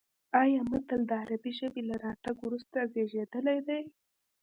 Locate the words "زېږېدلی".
2.93-3.59